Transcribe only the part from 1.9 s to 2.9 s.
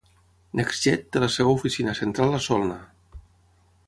central a Solna.